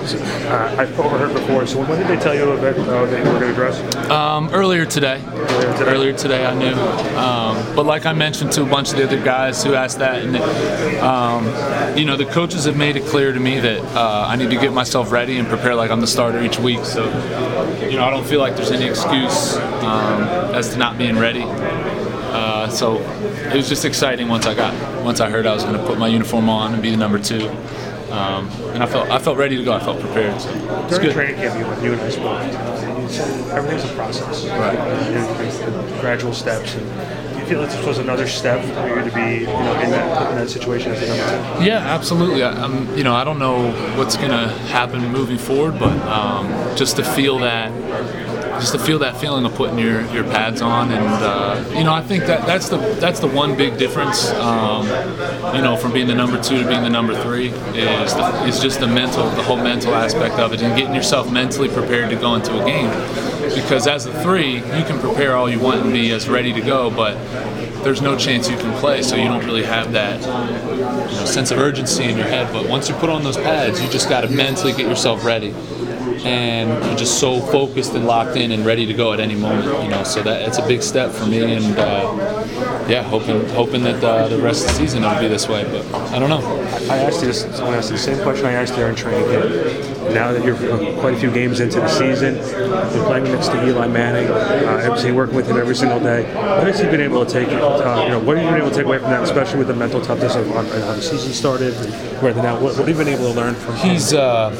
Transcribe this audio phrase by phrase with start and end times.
[0.00, 1.66] uh, I've overheard before.
[1.66, 4.10] So when did they tell you that, uh, that you were going to dress?
[4.10, 5.22] Um, earlier today.
[5.26, 5.90] Earlier today.
[5.90, 6.74] Earlier today, I knew.
[7.16, 10.22] Um, but like I mentioned to a bunch of the other guys who asked that,
[10.22, 10.36] and
[11.00, 11.46] um,
[11.96, 14.56] you know, the coaches have made it clear to me that uh, I need to
[14.56, 16.84] get myself ready and prepare like I'm the starter each week.
[16.84, 17.04] So,
[17.88, 20.22] you know, I don't feel like there's any excuse um,
[20.54, 21.44] as to not being ready.
[22.32, 24.72] Uh, so it was just exciting once I got
[25.04, 27.18] once I heard I was going to put my uniform on and be the number
[27.18, 27.50] two.
[28.10, 29.72] Um, and I felt I felt ready to go.
[29.72, 30.40] I felt prepared.
[30.40, 31.12] So it's During good.
[31.14, 33.00] training camp, you, you and I spoke.
[33.02, 34.46] You said everything's a process.
[34.46, 34.76] Right.
[34.76, 36.74] There's gradual steps.
[36.74, 36.86] And
[37.34, 39.90] do you feel like this was another step for you to be, you know, in
[39.90, 41.64] that, in that situation as a number two?
[41.64, 42.42] Yeah, absolutely.
[42.42, 46.48] I, I'm, you know, I don't know what's going to happen moving forward, but um,
[46.76, 47.70] just to feel that,
[48.60, 51.92] just to feel that feeling of putting your, your pads on, and uh, you know,
[51.92, 54.30] I think that that's the that's the one big difference.
[54.32, 54.86] Um,
[55.54, 58.60] you know, from being the number two to being the number three is the, is
[58.60, 62.16] just the mental, the whole mental aspect of it, and getting yourself mentally prepared to
[62.16, 62.90] go into a game.
[63.54, 66.60] Because as a three, you can prepare all you want and be as ready to
[66.60, 67.14] go, but
[67.82, 71.50] there's no chance you can play, so you don't really have that you know, sense
[71.50, 72.52] of urgency in your head.
[72.52, 75.54] But once you put on those pads, you just got to mentally get yourself ready,
[76.24, 79.82] and you're just so focused and locked in and ready to go at any moment.
[79.82, 83.82] You know, so that it's a big step for me, and uh, yeah, hoping hoping
[83.84, 85.64] that uh, the rest of the season it'll be this way.
[85.64, 86.40] But I don't know.
[86.90, 87.44] I asked you this.
[87.44, 89.90] I want to ask you the same question I asked you during training camp.
[90.14, 93.64] Now that you're uh, quite a few games into the season, you're playing next to
[93.66, 96.24] Eli Manning, uh, obviously working with him every single day.
[96.34, 97.48] What has he been able to take?
[97.48, 99.68] Uh, you know, what have you been able to take away from that, especially with
[99.68, 101.74] the mental toughness of how the season started,
[102.20, 102.54] where now?
[102.54, 103.76] What, what have you been able to learn from?
[103.76, 103.90] him?
[103.90, 104.50] He's uh,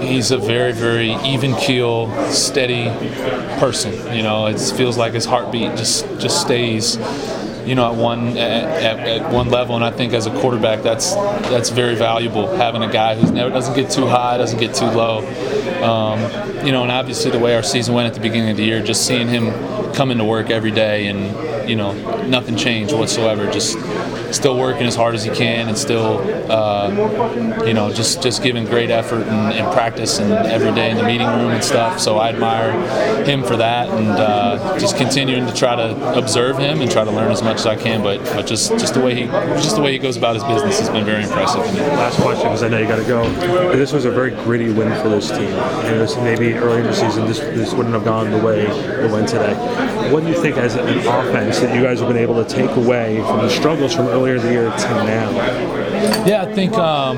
[0.00, 2.86] he's a very very even keel, steady
[3.58, 3.92] person.
[4.16, 6.98] You know, it feels like his heartbeat just just stays.
[7.66, 11.14] You know, at one at, at, one level, and I think as a quarterback, that's
[11.14, 12.48] that's very valuable.
[12.56, 15.18] Having a guy who never doesn't get too high, doesn't get too low.
[15.82, 16.20] Um,
[16.66, 18.82] you know, and obviously the way our season went at the beginning of the year,
[18.82, 19.52] just seeing him
[19.92, 21.92] come into work every day, and you know,
[22.26, 23.50] nothing changed whatsoever.
[23.50, 23.76] Just
[24.32, 26.18] still working as hard as he can, and still,
[26.50, 26.88] uh,
[27.64, 31.04] you know, just just giving great effort and, and practice and every day in the
[31.04, 32.00] meeting room and stuff.
[32.00, 32.72] So I admire
[33.24, 37.10] him for that, and uh, just continuing to try to observe him and try to
[37.10, 38.02] learn as much as I can.
[38.02, 39.24] But but just just the way he
[39.60, 41.80] just the way he goes about his business has been very impressive to me.
[41.80, 43.28] Last question, because I know you got to go.
[43.72, 45.50] This was a very gritty win for this team.
[45.50, 49.28] And maybe early in the season, this, this wouldn't have gone the way it went
[49.28, 49.54] today.
[50.10, 52.70] What do you think, as an offense, that you guys have been able to take
[52.76, 55.30] away from the struggles from earlier the year to now?
[56.26, 57.16] Yeah, I think um,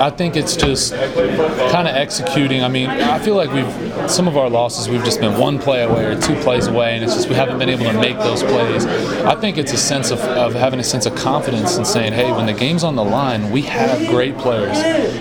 [0.00, 2.62] I think it's just kind of executing.
[2.62, 5.82] I mean, I feel like we've some of our losses we've just been one play
[5.82, 8.42] away or two plays away, and it's just we haven't been able to make those
[8.42, 8.86] plays.
[9.24, 12.30] I think it's a sense of, of having a sense of confidence and saying, hey,
[12.32, 14.76] when the game's on the line, we have great players.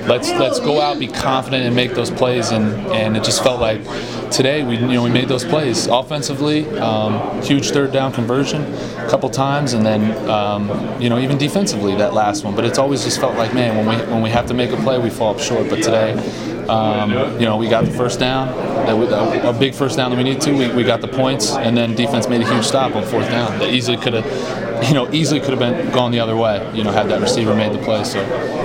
[0.07, 2.51] Let's let's go out, be confident, and make those plays.
[2.51, 3.83] And and it just felt like
[4.31, 8.61] today we you know we made those plays offensively, um, huge third down conversion,
[8.97, 10.69] a couple times, and then um,
[11.01, 12.55] you know even defensively that last one.
[12.55, 14.81] But it's always just felt like man when we when we have to make a
[14.83, 15.69] play we fall up short.
[15.69, 16.13] But today,
[16.67, 18.49] um, you know we got the first down,
[18.87, 20.51] a, big first down that we need to.
[20.51, 23.57] We, we got the points, and then defense made a huge stop on fourth down
[23.59, 24.67] that easily could have.
[24.87, 26.71] You know, easily could have been gone the other way.
[26.75, 28.03] You know, had that receiver made the play.
[28.03, 28.23] So,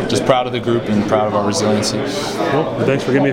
[0.09, 1.97] just proud of the group and proud of our resiliency.
[1.97, 3.31] Well, thanks for giving me